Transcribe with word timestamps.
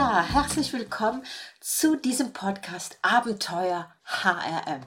Ja, 0.00 0.22
herzlich 0.22 0.72
willkommen 0.72 1.26
zu 1.60 1.94
diesem 1.94 2.32
Podcast 2.32 2.98
Abenteuer 3.02 3.94
HRM. 4.04 4.86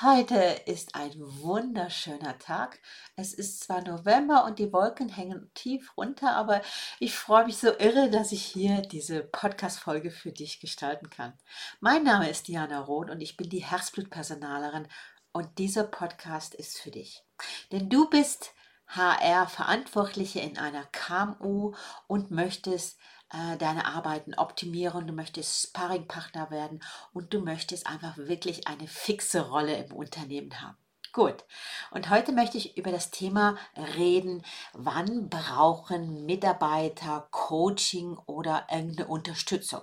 Heute 0.00 0.36
ist 0.66 0.94
ein 0.94 1.14
wunderschöner 1.16 2.38
Tag. 2.38 2.78
Es 3.16 3.34
ist 3.34 3.64
zwar 3.64 3.82
November 3.82 4.44
und 4.44 4.60
die 4.60 4.72
Wolken 4.72 5.08
hängen 5.08 5.50
tief 5.54 5.96
runter, 5.96 6.36
aber 6.36 6.62
ich 7.00 7.16
freue 7.16 7.46
mich 7.46 7.56
so 7.56 7.76
irre, 7.76 8.08
dass 8.08 8.30
ich 8.30 8.44
hier 8.44 8.82
diese 8.82 9.24
Podcast-Folge 9.24 10.12
für 10.12 10.30
dich 10.30 10.60
gestalten 10.60 11.10
kann. 11.10 11.32
Mein 11.80 12.04
Name 12.04 12.30
ist 12.30 12.46
Diana 12.46 12.78
Roth 12.78 13.10
und 13.10 13.20
ich 13.22 13.36
bin 13.36 13.50
die 13.50 13.64
Herzblutpersonalerin 13.64 14.86
und 15.32 15.58
dieser 15.58 15.82
Podcast 15.82 16.54
ist 16.54 16.78
für 16.78 16.92
dich. 16.92 17.24
Denn 17.72 17.88
du 17.88 18.08
bist 18.08 18.54
HR-Verantwortliche 18.86 20.38
in 20.38 20.56
einer 20.56 20.84
KMU 20.92 21.74
und 22.06 22.30
möchtest 22.30 23.00
äh, 23.30 23.56
deine 23.56 23.86
Arbeiten 23.86 24.34
optimieren, 24.34 25.06
du 25.06 25.12
möchtest 25.12 25.68
Sparringpartner 25.68 26.50
werden 26.50 26.82
und 27.12 27.34
du 27.34 27.40
möchtest 27.40 27.86
einfach 27.86 28.16
wirklich 28.16 28.68
eine 28.68 28.86
fixe 28.86 29.48
Rolle 29.48 29.76
im 29.76 29.92
Unternehmen 29.92 30.60
haben. 30.62 30.76
Gut, 31.12 31.44
und 31.92 32.10
heute 32.10 32.32
möchte 32.32 32.58
ich 32.58 32.76
über 32.76 32.92
das 32.92 33.10
Thema 33.10 33.56
reden, 33.96 34.44
wann 34.74 35.30
brauchen 35.30 36.26
Mitarbeiter 36.26 37.26
Coaching 37.30 38.18
oder 38.26 38.66
irgendeine 38.70 39.08
Unterstützung. 39.08 39.80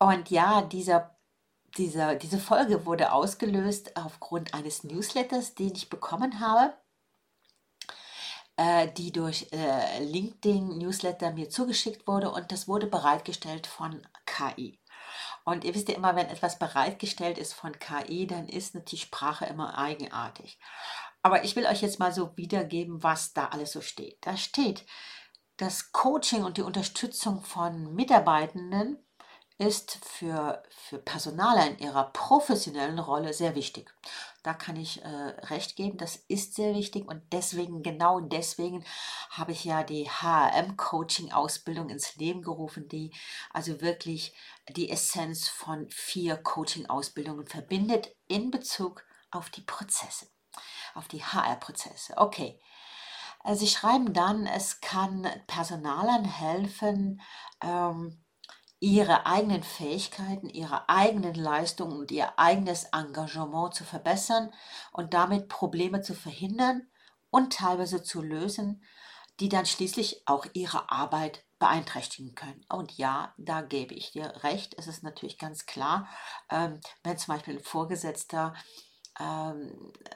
Und 0.00 0.28
ja, 0.30 0.62
dieser, 0.62 1.16
dieser, 1.78 2.16
diese 2.16 2.40
Folge 2.40 2.84
wurde 2.84 3.12
ausgelöst 3.12 3.96
aufgrund 3.96 4.54
eines 4.54 4.82
Newsletters, 4.82 5.54
den 5.54 5.72
ich 5.76 5.88
bekommen 5.88 6.40
habe 6.40 6.74
äh, 8.56 8.88
die 8.92 9.12
durch 9.12 9.48
äh, 9.52 10.02
LinkedIn 10.02 10.78
Newsletter 10.78 11.32
mir 11.32 11.48
zugeschickt 11.48 12.06
wurde 12.06 12.30
und 12.30 12.52
das 12.52 12.68
wurde 12.68 12.86
bereitgestellt 12.86 13.66
von 13.66 14.02
KI. 14.26 14.80
Und 15.44 15.64
ihr 15.64 15.74
wisst 15.74 15.88
ja 15.88 15.96
immer, 15.96 16.14
wenn 16.14 16.28
etwas 16.28 16.58
bereitgestellt 16.58 17.38
ist 17.38 17.52
von 17.54 17.78
KI, 17.78 18.26
dann 18.26 18.48
ist 18.48 18.76
die 18.90 18.98
Sprache 18.98 19.46
immer 19.46 19.76
eigenartig. 19.76 20.58
Aber 21.22 21.44
ich 21.44 21.56
will 21.56 21.66
euch 21.66 21.82
jetzt 21.82 21.98
mal 21.98 22.12
so 22.12 22.36
wiedergeben, 22.36 23.02
was 23.02 23.32
da 23.32 23.46
alles 23.46 23.72
so 23.72 23.80
steht. 23.80 24.18
Da 24.26 24.36
steht, 24.36 24.84
das 25.56 25.92
Coaching 25.92 26.44
und 26.44 26.56
die 26.56 26.62
Unterstützung 26.62 27.42
von 27.42 27.94
Mitarbeitenden 27.94 28.98
ist 29.66 29.98
für, 30.04 30.62
für 30.70 30.98
Personaler 30.98 31.66
in 31.68 31.78
ihrer 31.78 32.10
professionellen 32.12 32.98
Rolle 32.98 33.32
sehr 33.32 33.54
wichtig. 33.54 33.94
Da 34.42 34.54
kann 34.54 34.74
ich 34.74 35.02
äh, 35.04 35.06
recht 35.06 35.76
geben, 35.76 35.98
das 35.98 36.16
ist 36.16 36.54
sehr 36.54 36.74
wichtig 36.74 37.06
und 37.06 37.22
deswegen, 37.32 37.84
genau 37.84 38.18
deswegen 38.18 38.84
habe 39.30 39.52
ich 39.52 39.64
ja 39.64 39.84
die 39.84 40.08
HRM-Coaching-Ausbildung 40.08 41.90
ins 41.90 42.16
Leben 42.16 42.42
gerufen, 42.42 42.88
die 42.88 43.12
also 43.52 43.80
wirklich 43.80 44.34
die 44.68 44.90
Essenz 44.90 45.48
von 45.48 45.88
vier 45.90 46.36
Coaching-Ausbildungen 46.36 47.46
verbindet 47.46 48.16
in 48.26 48.50
Bezug 48.50 49.04
auf 49.30 49.48
die 49.48 49.62
Prozesse, 49.62 50.26
auf 50.94 51.06
die 51.06 51.22
HR-Prozesse. 51.22 52.14
Okay. 52.16 52.58
Äh, 53.44 53.54
sie 53.54 53.68
schreiben 53.68 54.12
dann, 54.12 54.46
es 54.46 54.80
kann 54.80 55.28
Personalern 55.46 56.24
helfen, 56.24 57.20
ähm, 57.62 58.22
ihre 58.82 59.26
eigenen 59.26 59.62
Fähigkeiten, 59.62 60.48
ihre 60.48 60.88
eigenen 60.88 61.34
Leistungen 61.34 61.96
und 61.96 62.10
ihr 62.10 62.36
eigenes 62.36 62.82
Engagement 62.86 63.74
zu 63.74 63.84
verbessern 63.84 64.52
und 64.90 65.14
damit 65.14 65.48
Probleme 65.48 66.02
zu 66.02 66.14
verhindern 66.14 66.88
und 67.30 67.52
teilweise 67.52 68.02
zu 68.02 68.22
lösen, 68.22 68.82
die 69.38 69.48
dann 69.48 69.66
schließlich 69.66 70.22
auch 70.26 70.46
ihre 70.52 70.90
Arbeit 70.90 71.44
beeinträchtigen 71.60 72.34
können. 72.34 72.66
Und 72.68 72.98
ja, 72.98 73.32
da 73.38 73.62
gebe 73.62 73.94
ich 73.94 74.10
dir 74.10 74.42
recht. 74.42 74.74
Es 74.76 74.88
ist 74.88 75.04
natürlich 75.04 75.38
ganz 75.38 75.64
klar, 75.64 76.08
ähm, 76.50 76.80
wenn 77.04 77.16
zum 77.16 77.34
Beispiel 77.34 77.58
ein 77.58 77.62
Vorgesetzter 77.62 78.52
ähm, 79.20 79.92
äh, 80.10 80.11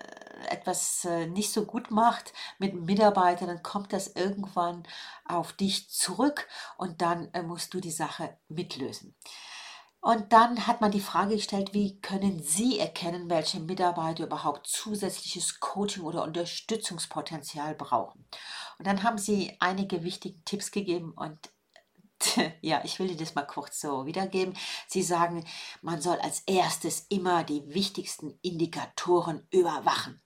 etwas 0.51 1.05
äh, 1.05 1.27
nicht 1.27 1.53
so 1.53 1.65
gut 1.65 1.91
macht 1.91 2.33
mit 2.59 2.75
Mitarbeitern, 2.75 3.49
dann 3.49 3.63
kommt 3.63 3.93
das 3.93 4.09
irgendwann 4.09 4.83
auf 5.25 5.53
dich 5.53 5.91
zurück 5.91 6.49
und 6.77 7.03
dann 7.03 7.29
äh, 7.33 7.43
musst 7.43 7.75
du 7.75 7.81
die 7.81 7.91
Sache 7.91 8.39
mitlösen. 8.49 9.17
Und 10.01 10.33
dann 10.33 10.69
hat 10.69 10.81
man 10.81 10.93
die 10.93 11.01
Frage 11.01 11.35
gestellt, 11.35 11.75
wie 11.75 12.01
können 12.01 12.41
Sie 12.41 12.79
erkennen, 12.79 13.29
welche 13.29 13.59
Mitarbeiter 13.59 14.25
überhaupt 14.25 14.69
zusätzliches 14.69 15.59
Coaching 15.59 16.05
oder 16.05 16.23
Unterstützungspotenzial 16.23 17.75
brauchen? 17.75 18.25
Und 18.79 18.87
dann 18.87 19.03
haben 19.03 19.19
Sie 19.19 19.57
einige 19.59 20.05
wichtige 20.05 20.41
Tipps 20.45 20.71
gegeben 20.71 21.13
und 21.17 21.51
ja, 22.61 22.83
ich 22.85 22.99
will 22.99 23.09
dir 23.09 23.17
das 23.17 23.35
mal 23.35 23.47
kurz 23.47 23.81
so 23.81 24.07
wiedergeben. 24.07 24.57
Sie 24.87 25.03
sagen, 25.03 25.45
man 25.83 26.01
soll 26.01 26.19
als 26.21 26.41
erstes 26.47 27.07
immer 27.09 27.45
die 27.45 27.63
wichtigsten 27.75 28.39
Indikatoren 28.43 29.47
überwachen. 29.51 30.23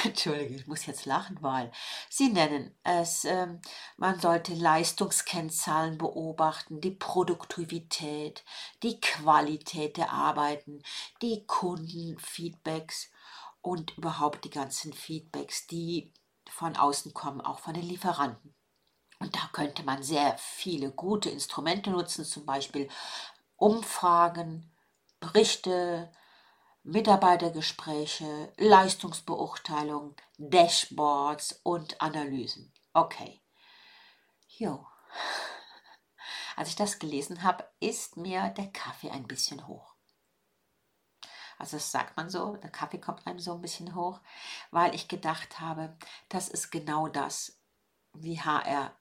Entschuldige, 0.04 0.54
ich 0.54 0.66
muss 0.66 0.86
jetzt 0.86 1.04
lachen, 1.04 1.38
weil 1.40 1.70
Sie 2.08 2.28
nennen 2.28 2.74
es, 2.82 3.24
ähm, 3.24 3.60
man 3.96 4.20
sollte 4.20 4.54
Leistungskennzahlen 4.54 5.98
beobachten, 5.98 6.80
die 6.80 6.92
Produktivität, 6.92 8.44
die 8.82 9.00
Qualität 9.00 9.96
der 9.96 10.10
Arbeiten, 10.12 10.82
die 11.22 11.44
Kundenfeedbacks 11.46 13.10
und 13.62 13.96
überhaupt 13.98 14.44
die 14.44 14.50
ganzen 14.50 14.92
Feedbacks, 14.92 15.66
die 15.66 16.12
von 16.48 16.76
außen 16.76 17.12
kommen, 17.12 17.40
auch 17.40 17.58
von 17.58 17.74
den 17.74 17.84
Lieferanten. 17.84 18.54
Und 19.18 19.34
da 19.36 19.50
könnte 19.52 19.82
man 19.82 20.02
sehr 20.02 20.36
viele 20.38 20.90
gute 20.90 21.28
Instrumente 21.28 21.90
nutzen, 21.90 22.24
zum 22.24 22.46
Beispiel 22.46 22.88
Umfragen, 23.56 24.70
Berichte, 25.20 26.10
Mitarbeitergespräche, 26.82 28.52
Leistungsbeurteilung, 28.56 30.16
Dashboards 30.38 31.60
und 31.62 32.00
Analysen. 32.00 32.72
Okay. 32.94 33.42
Jo. 34.48 34.86
Als 36.56 36.70
ich 36.70 36.76
das 36.76 36.98
gelesen 36.98 37.42
habe, 37.42 37.68
ist 37.80 38.16
mir 38.16 38.48
der 38.50 38.72
Kaffee 38.72 39.10
ein 39.10 39.26
bisschen 39.26 39.66
hoch. 39.66 39.94
Also 41.58 41.76
das 41.76 41.92
sagt 41.92 42.16
man 42.16 42.30
so, 42.30 42.56
der 42.56 42.70
Kaffee 42.70 42.98
kommt 42.98 43.26
einem 43.26 43.38
so 43.38 43.52
ein 43.52 43.60
bisschen 43.60 43.94
hoch, 43.94 44.20
weil 44.70 44.94
ich 44.94 45.08
gedacht 45.08 45.60
habe, 45.60 45.94
das 46.30 46.48
ist 46.48 46.70
genau 46.70 47.08
das, 47.08 47.60
wie 48.14 48.40
HR 48.40 48.96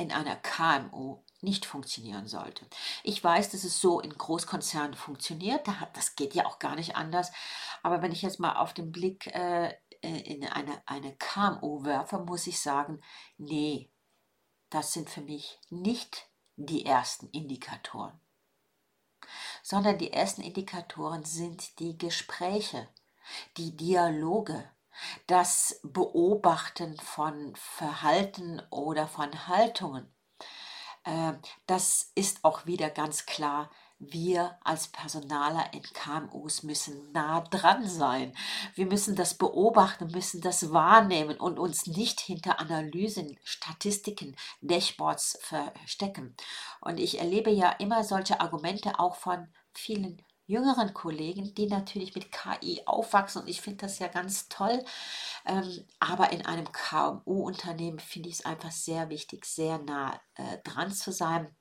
in 0.00 0.12
einer 0.12 0.36
KMU 0.36 1.22
nicht 1.42 1.66
funktionieren 1.66 2.26
sollte. 2.26 2.66
Ich 3.02 3.22
weiß, 3.22 3.50
dass 3.50 3.64
es 3.64 3.80
so 3.80 4.00
in 4.00 4.16
Großkonzernen 4.16 4.94
funktioniert, 4.94 5.66
das 5.94 6.16
geht 6.16 6.34
ja 6.34 6.46
auch 6.46 6.58
gar 6.58 6.74
nicht 6.74 6.96
anders, 6.96 7.30
aber 7.82 8.02
wenn 8.02 8.12
ich 8.12 8.22
jetzt 8.22 8.40
mal 8.40 8.56
auf 8.56 8.72
den 8.72 8.92
Blick 8.92 9.26
äh, 9.28 9.74
in 10.00 10.46
eine, 10.46 10.82
eine 10.86 11.14
KMU 11.16 11.84
werfe, 11.84 12.18
muss 12.18 12.46
ich 12.46 12.60
sagen, 12.60 13.00
nee, 13.36 13.90
das 14.70 14.92
sind 14.92 15.10
für 15.10 15.20
mich 15.20 15.58
nicht 15.68 16.30
die 16.56 16.86
ersten 16.86 17.28
Indikatoren, 17.28 18.18
sondern 19.62 19.98
die 19.98 20.12
ersten 20.12 20.40
Indikatoren 20.40 21.24
sind 21.24 21.78
die 21.78 21.98
Gespräche, 21.98 22.88
die 23.56 23.76
Dialoge, 23.76 24.70
das 25.26 25.80
Beobachten 25.82 26.96
von 26.98 27.54
Verhalten 27.56 28.62
oder 28.70 29.06
von 29.08 29.48
Haltungen. 29.48 30.12
Äh, 31.04 31.32
das 31.66 32.12
ist 32.14 32.44
auch 32.44 32.66
wieder 32.66 32.90
ganz 32.90 33.26
klar. 33.26 33.70
Wir 34.02 34.58
als 34.64 34.88
Personaler 34.88 35.74
in 35.74 35.82
KMUs 35.82 36.62
müssen 36.62 37.12
nah 37.12 37.42
dran 37.42 37.86
sein. 37.86 38.34
Wir 38.74 38.86
müssen 38.86 39.14
das 39.14 39.36
beobachten, 39.36 40.06
müssen 40.10 40.40
das 40.40 40.72
wahrnehmen 40.72 41.36
und 41.36 41.58
uns 41.58 41.86
nicht 41.86 42.18
hinter 42.18 42.60
Analysen, 42.60 43.38
Statistiken, 43.44 44.36
Dashboards 44.62 45.38
verstecken. 45.42 46.34
Und 46.80 46.98
ich 46.98 47.18
erlebe 47.18 47.50
ja 47.50 47.72
immer 47.72 48.02
solche 48.02 48.40
Argumente 48.40 48.98
auch 48.98 49.16
von 49.16 49.48
vielen 49.74 50.22
jüngeren 50.50 50.92
Kollegen, 50.94 51.54
die 51.54 51.66
natürlich 51.66 52.14
mit 52.14 52.32
KI 52.32 52.82
aufwachsen 52.86 53.42
und 53.42 53.48
ich 53.48 53.60
finde 53.60 53.78
das 53.78 53.98
ja 53.98 54.08
ganz 54.08 54.48
toll. 54.48 54.84
Ähm, 55.46 55.86
aber 56.00 56.32
in 56.32 56.44
einem 56.46 56.70
KMU-Unternehmen 56.72 58.00
finde 58.00 58.28
ich 58.28 58.36
es 58.40 58.44
einfach 58.44 58.72
sehr 58.72 59.08
wichtig, 59.10 59.46
sehr 59.46 59.78
nah 59.78 60.20
äh, 60.34 60.58
dran 60.64 60.92
zu 60.92 61.12
sein 61.12 61.54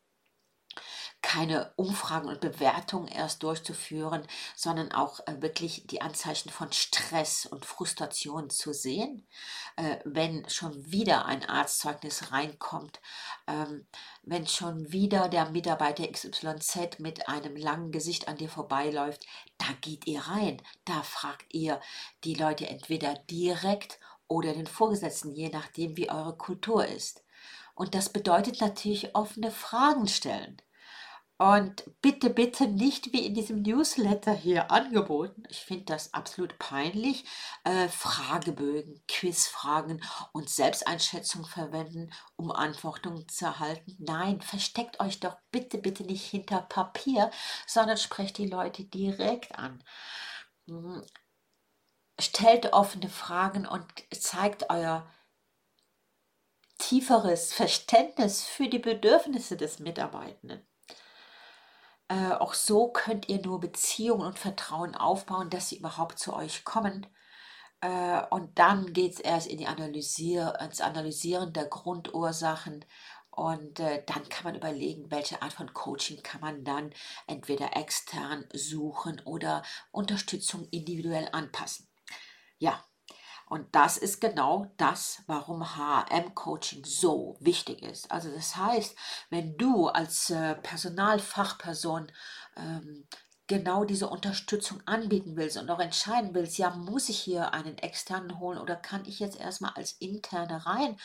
keine 1.21 1.73
Umfragen 1.75 2.29
und 2.29 2.39
Bewertungen 2.39 3.07
erst 3.07 3.43
durchzuführen, 3.43 4.25
sondern 4.55 4.91
auch 4.91 5.19
äh, 5.27 5.41
wirklich 5.41 5.85
die 5.87 6.01
Anzeichen 6.01 6.49
von 6.49 6.71
Stress 6.71 7.45
und 7.45 7.65
Frustration 7.65 8.49
zu 8.49 8.73
sehen. 8.73 9.27
Äh, 9.75 9.97
wenn 10.05 10.47
schon 10.49 10.91
wieder 10.91 11.25
ein 11.25 11.43
Arztzeugnis 11.43 12.31
reinkommt, 12.31 13.01
ähm, 13.47 13.85
wenn 14.23 14.47
schon 14.47 14.91
wieder 14.91 15.27
der 15.27 15.49
Mitarbeiter 15.49 16.09
XYZ 16.09 16.99
mit 16.99 17.27
einem 17.27 17.55
langen 17.55 17.91
Gesicht 17.91 18.27
an 18.27 18.37
dir 18.37 18.49
vorbeiläuft, 18.49 19.25
da 19.57 19.67
geht 19.81 20.07
ihr 20.07 20.21
rein, 20.21 20.61
da 20.85 21.03
fragt 21.03 21.53
ihr 21.53 21.81
die 22.23 22.35
Leute 22.35 22.67
entweder 22.67 23.15
direkt 23.29 23.99
oder 24.27 24.53
den 24.53 24.67
Vorgesetzten, 24.67 25.33
je 25.33 25.49
nachdem, 25.49 25.97
wie 25.97 26.09
eure 26.09 26.37
Kultur 26.37 26.85
ist. 26.85 27.23
Und 27.75 27.95
das 27.95 28.09
bedeutet 28.09 28.61
natürlich 28.61 29.15
offene 29.15 29.51
Fragen 29.51 30.07
stellen. 30.07 30.61
Und 31.41 31.89
bitte, 32.01 32.29
bitte 32.29 32.67
nicht 32.67 33.13
wie 33.13 33.25
in 33.25 33.33
diesem 33.33 33.61
Newsletter 33.61 34.33
hier 34.33 34.71
angeboten. 34.71 35.43
Ich 35.47 35.61
finde 35.61 35.85
das 35.85 36.13
absolut 36.13 36.59
peinlich. 36.59 37.23
Äh, 37.63 37.87
Fragebögen, 37.87 39.01
Quizfragen 39.07 40.03
und 40.33 40.49
Selbsteinschätzung 40.49 41.45
verwenden, 41.45 42.11
um 42.35 42.51
Antworten 42.51 43.25
zu 43.29 43.45
erhalten. 43.45 43.95
Nein, 43.99 44.41
versteckt 44.41 44.99
euch 44.99 45.21
doch 45.21 45.37
bitte, 45.49 45.77
bitte 45.77 46.03
nicht 46.03 46.25
hinter 46.25 46.59
Papier, 46.61 47.31
sondern 47.65 47.95
sprecht 47.95 48.37
die 48.37 48.47
Leute 48.47 48.83
direkt 48.83 49.57
an. 49.57 49.81
Hm, 50.67 51.05
stellt 52.19 52.73
offene 52.73 53.07
Fragen 53.09 53.65
und 53.65 53.85
zeigt 54.11 54.69
euer 54.69 55.09
tieferes 56.79 57.53
Verständnis 57.53 58.43
für 58.43 58.67
die 58.67 58.79
Bedürfnisse 58.79 59.55
des 59.55 59.79
Mitarbeitenden. 59.79 60.68
Äh, 62.09 62.33
auch 62.33 62.53
so 62.55 62.89
könnt 62.91 63.29
ihr 63.29 63.41
nur 63.41 63.59
Beziehungen 63.59 64.25
und 64.25 64.39
Vertrauen 64.39 64.95
aufbauen, 64.95 65.49
dass 65.49 65.69
sie 65.69 65.77
überhaupt 65.77 66.19
zu 66.19 66.33
euch 66.35 66.63
kommen. 66.65 67.05
Äh, 67.81 68.23
und 68.31 68.59
dann 68.59 68.93
geht 68.93 69.13
es 69.13 69.19
erst 69.19 69.47
in 69.47 69.57
die 69.59 69.67
Analysier 69.67 70.55
ins 70.61 70.81
Analysieren 70.81 71.53
der 71.53 71.65
Grundursachen. 71.65 72.85
Und 73.31 73.79
äh, 73.79 74.03
dann 74.05 74.27
kann 74.29 74.45
man 74.45 74.55
überlegen, 74.55 75.11
welche 75.11 75.41
Art 75.41 75.53
von 75.53 75.73
Coaching 75.73 76.21
kann 76.23 76.41
man 76.41 76.63
dann 76.65 76.91
entweder 77.27 77.77
extern 77.77 78.45
suchen 78.53 79.21
oder 79.25 79.63
Unterstützung 79.91 80.67
individuell 80.71 81.29
anpassen. 81.31 81.87
Ja, 82.59 82.83
und 83.49 83.67
das 83.73 83.97
ist 83.97 84.21
genau 84.21 84.71
das, 84.77 85.23
warum 85.25 85.75
HM-Coaching 85.75 86.85
so 86.85 87.35
wichtig 87.39 87.81
ist. 87.81 88.11
Also 88.11 88.31
das 88.31 88.55
heißt, 88.55 88.95
wenn 89.31 89.57
du 89.57 89.87
als 89.87 90.29
äh, 90.29 90.53
Personalfachperson 90.55 92.11
ähm, 92.55 93.07
genau 93.49 93.83
diese 93.83 94.07
Unterstützung 94.07 94.81
anbieten 94.85 95.35
willst 95.35 95.57
und 95.57 95.69
auch 95.69 95.79
entscheiden 95.79 96.33
willst, 96.33 96.57
ja, 96.57 96.69
muss 96.69 97.09
ich 97.09 97.19
hier 97.19 97.53
einen 97.53 97.77
externen 97.79 98.39
holen 98.39 98.59
oder 98.59 98.77
kann 98.77 99.03
ich 99.05 99.19
jetzt 99.19 99.37
erstmal 99.37 99.73
als 99.73 99.93
interne 99.93 100.65
rein 100.65 100.95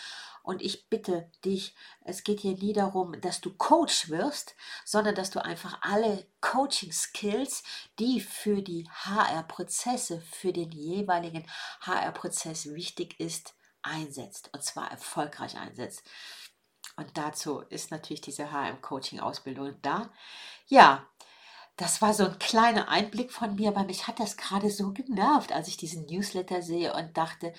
und 0.45 0.61
ich 0.61 0.91
bitte 0.91 1.31
dich, 1.43 1.75
es 2.05 2.23
geht 2.23 2.41
hier 2.41 2.53
nie 2.53 2.75
darum, 2.75 3.19
dass 3.23 3.41
du 3.41 3.55
Coach 3.55 4.11
wirst, 4.11 4.55
sondern 4.85 5.15
dass 5.15 5.31
du 5.31 5.43
einfach 5.43 5.79
alle 5.81 6.27
Coaching-Skills, 6.43 7.63
die 7.99 8.21
für 8.21 8.61
die 8.61 8.87
HR-Prozesse, 8.91 10.21
für 10.21 10.53
den 10.53 10.71
jeweiligen 10.71 11.47
HR-Prozess 11.81 12.67
wichtig 12.75 13.19
ist, 13.19 13.55
einsetzt. 13.81 14.51
Und 14.53 14.63
zwar 14.63 14.91
erfolgreich 14.91 15.57
einsetzt. 15.57 16.03
Und 16.97 17.17
dazu 17.17 17.61
ist 17.61 17.91
natürlich 17.91 18.21
diese 18.21 18.53
HM-Coaching-Ausbildung 18.53 19.81
da. 19.81 20.13
Ja, 20.67 21.09
das 21.77 22.01
war 22.03 22.15
so 22.15 22.25
ein 22.27 22.39
kleiner 22.39 22.89
Einblick 22.89 23.33
von 23.33 23.57
mir, 23.57 23.75
weil 23.75 23.87
mich 23.87 24.07
hat 24.07 24.21
das 24.21 24.37
gerade 24.37 24.71
so 24.71 24.93
genervt, 24.93 25.53
als 25.53 25.69
ich 25.69 25.77
diesen 25.77 26.07
Newsletter 26.07 26.63
sehe 26.63 26.95
und 26.95 27.17
dachte, 27.17 27.53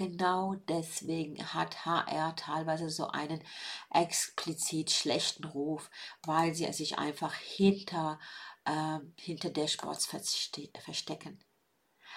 Genau 0.00 0.54
deswegen 0.66 1.52
hat 1.52 1.84
HR 1.84 2.34
teilweise 2.34 2.88
so 2.88 3.08
einen 3.08 3.44
explizit 3.90 4.90
schlechten 4.90 5.44
Ruf, 5.44 5.90
weil 6.22 6.54
sie 6.54 6.72
sich 6.72 6.98
einfach 6.98 7.34
hinter, 7.34 8.18
äh, 8.64 8.98
hinter 9.16 9.50
Dashboards 9.50 10.06
verstecken. 10.06 11.44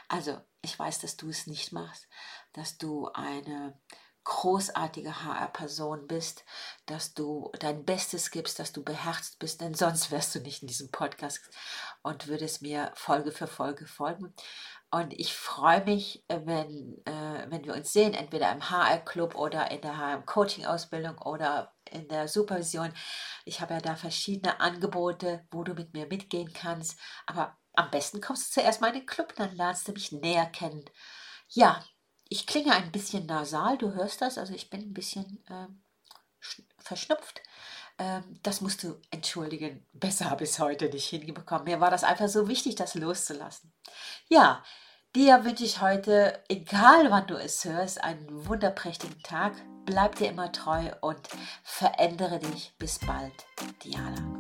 Also, 0.08 0.40
ich 0.62 0.80
weiß, 0.80 1.00
dass 1.00 1.18
du 1.18 1.28
es 1.28 1.46
nicht 1.46 1.74
machst, 1.74 2.08
dass 2.54 2.78
du 2.78 3.10
eine 3.10 3.78
großartige 4.24 5.24
HR-Person 5.24 6.08
bist, 6.08 6.46
dass 6.86 7.14
du 7.14 7.52
dein 7.60 7.86
Bestes 7.86 8.32
gibst, 8.32 8.60
dass 8.60 8.72
du 8.72 8.84
beherzt 8.84 9.40
bist, 9.40 9.62
denn 9.62 9.74
sonst 9.74 10.12
wärst 10.12 10.34
du 10.36 10.40
nicht 10.40 10.62
in 10.62 10.68
diesem 10.68 10.92
Podcast 10.92 11.42
und 12.02 12.28
würdest 12.28 12.62
mir 12.62 12.92
Folge 12.96 13.32
für 13.32 13.48
Folge 13.48 13.86
folgen. 13.86 14.34
Und 14.92 15.12
ich 15.20 15.34
freue 15.34 15.84
mich, 15.86 16.24
äh, 16.28 16.40
wenn, 16.46 17.02
äh, 17.06 17.50
wenn 17.50 17.66
wir 17.66 17.74
uns 17.74 17.92
sehen, 17.92 18.14
entweder 18.14 18.52
im 18.52 18.70
HR-Club 18.70 19.34
oder 19.36 19.72
in 19.72 19.82
der 19.82 19.98
HM-Coaching-Ausbildung 19.98 21.18
oder 21.18 21.74
in 21.90 22.08
der 22.08 22.28
Supervision. 22.28 22.94
Ich 23.44 23.60
habe 23.60 23.74
ja 23.74 23.82
da 23.82 23.96
verschiedene 23.96 24.60
Angebote, 24.60 25.48
wo 25.50 25.64
du 25.64 25.74
mit 25.74 25.94
mir 25.94 26.06
mitgehen 26.06 26.54
kannst. 26.54 27.00
Aber 27.26 27.58
am 27.74 27.90
besten 27.90 28.22
kommst 28.22 28.50
du 28.56 28.62
zuerst 28.62 28.82
mal 28.82 28.90
in 28.90 29.00
den 29.00 29.06
Club, 29.08 29.34
dann 29.36 29.56
lernst 29.56 29.88
du 29.88 29.94
mich 29.94 30.12
näher 30.12 30.46
kennen. 30.46 30.86
Ja, 31.50 31.84
ich 32.34 32.48
klinge 32.48 32.74
ein 32.74 32.92
bisschen 32.92 33.28
nasal, 33.28 33.78
du 33.78 33.94
hörst 33.94 34.22
das, 34.22 34.40
also 34.40 34.56
ich 34.56 34.72
bin 34.72 34.82
ein 34.82 34.94
bisschen 34.94 35.44
äh, 35.50 35.68
verschnupft. 36.80 37.42
Ähm, 38.00 38.40
das 38.42 38.60
musst 38.60 38.82
du 38.82 39.00
entschuldigen. 39.12 39.86
Besser 39.94 40.32
habe 40.32 40.44
ich 40.44 40.50
es 40.50 40.58
heute 40.58 40.90
nicht 40.90 41.06
hinbekommen. 41.10 41.66
Mir 41.66 41.80
war 41.80 41.92
das 41.92 42.04
einfach 42.04 42.28
so 42.28 42.48
wichtig, 42.48 42.74
das 42.74 42.96
loszulassen. 42.96 43.72
Ja, 44.30 44.64
Dir 45.16 45.46
wünsche 45.46 45.64
ich 45.64 45.80
heute, 45.80 46.42
egal 46.50 47.12
wann 47.12 47.28
du 47.28 47.36
es 47.36 47.66
hörst, 47.66 48.04
einen 48.04 48.48
wunderprächtigen 48.48 49.22
Tag. 49.22 49.54
Bleib 49.86 50.16
dir 50.16 50.30
immer 50.30 50.52
treu 50.52 50.90
und 51.02 51.20
verändere 51.62 52.40
dich. 52.40 52.74
Bis 52.80 52.98
bald, 52.98 53.46
Diana. 53.84 54.33